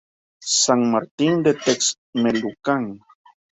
[0.61, 2.83] San Martín Texmelucan